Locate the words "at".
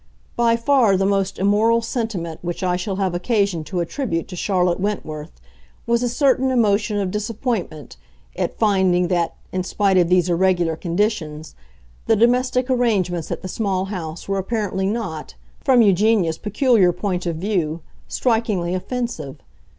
8.35-8.57, 13.29-13.43